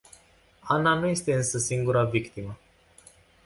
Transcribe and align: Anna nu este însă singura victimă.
Anna 0.61 0.93
nu 0.99 1.07
este 1.07 1.33
însă 1.35 1.57
singura 1.57 2.03
victimă. 2.03 2.57